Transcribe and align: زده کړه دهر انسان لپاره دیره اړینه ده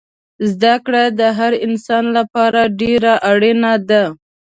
زده 0.51 0.73
کړه 0.85 1.03
دهر 1.19 1.51
انسان 1.65 2.03
لپاره 2.17 2.61
دیره 2.79 3.13
اړینه 3.31 3.73
ده 3.89 4.03